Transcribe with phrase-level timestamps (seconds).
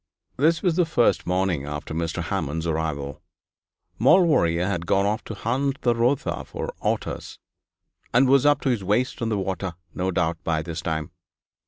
[0.37, 2.23] This was on the first morning after Mr.
[2.23, 3.21] Hammond's arrival.
[3.99, 7.37] Maulevrier had gone off to hunt the Rotha for otters,
[8.11, 11.11] and was up to his waist in the water, no doubt, by this time.